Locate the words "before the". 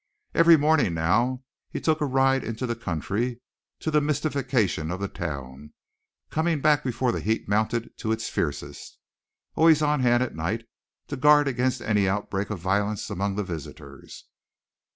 6.83-7.19